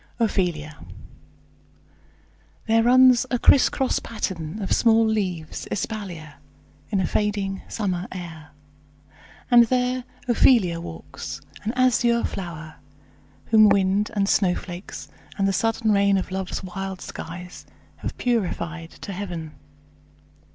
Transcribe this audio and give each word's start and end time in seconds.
OPHELIA 0.19 0.77
There 2.65 2.81
runs 2.81 3.27
a 3.29 3.37
crisscross 3.37 3.99
pattern 3.99 4.59
of 4.59 4.71
small 4.71 5.05
leaves 5.05 5.67
Espalier, 5.69 6.37
in 6.89 6.99
a 6.99 7.05
fading 7.05 7.61
summer 7.69 8.07
air, 8.11 8.49
And 9.51 9.65
there 9.65 10.03
Ophelia 10.27 10.81
walks, 10.81 11.39
an 11.63 11.71
azure 11.73 12.23
flower, 12.23 12.77
Whom 13.51 13.69
wind, 13.69 14.09
and 14.15 14.27
snowflakes, 14.27 15.07
and 15.37 15.47
the 15.47 15.53
sudden 15.53 15.91
rain 15.91 16.17
Of 16.17 16.31
love's 16.31 16.63
wild 16.63 16.99
skies 17.01 17.67
have 17.97 18.17
purified 18.17 18.89
to 19.01 19.13
heaven. 19.13 19.51